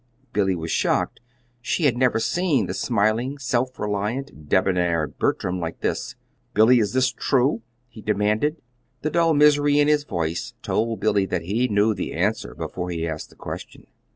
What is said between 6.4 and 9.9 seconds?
"Billy, is this true?" he demanded. The dull misery in